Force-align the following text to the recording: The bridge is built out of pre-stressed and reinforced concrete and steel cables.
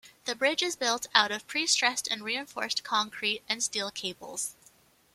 The 0.25 0.33
bridge 0.33 0.63
is 0.63 0.75
built 0.75 1.05
out 1.13 1.31
of 1.31 1.45
pre-stressed 1.45 2.07
and 2.07 2.23
reinforced 2.23 2.83
concrete 2.83 3.43
and 3.47 3.61
steel 3.63 3.91
cables. 3.91 4.55